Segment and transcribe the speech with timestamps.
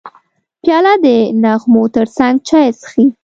[0.61, 1.07] پیاله د
[1.43, 3.05] نغمو ترڅنګ چای څښي.